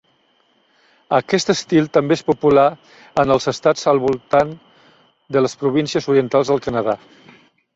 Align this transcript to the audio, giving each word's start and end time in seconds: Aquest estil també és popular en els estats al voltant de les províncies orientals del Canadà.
Aquest 1.17 1.51
estil 1.53 1.89
també 1.97 2.17
és 2.19 2.23
popular 2.31 2.63
en 3.25 3.33
els 3.35 3.47
estats 3.53 3.87
al 3.93 4.01
voltant 4.07 4.57
de 5.37 5.45
les 5.47 5.57
províncies 5.65 6.09
orientals 6.15 6.53
del 6.55 6.65
Canadà. 6.69 6.99